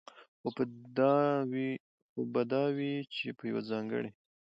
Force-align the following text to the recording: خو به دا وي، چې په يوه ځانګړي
خو 2.17 2.23
به 2.33 2.39
دا 2.51 2.63
وي، 2.77 2.93
چې 3.13 3.27
په 3.37 3.43
يوه 3.49 3.61
ځانګړي 3.69 4.09